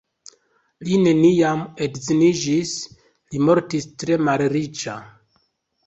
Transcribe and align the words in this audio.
Li 0.87 0.97
neniam 1.01 1.61
edziniĝis, 1.89 2.73
li 3.31 3.45
mortis 3.51 3.89
tre 4.01 4.23
malriĉa. 4.31 5.03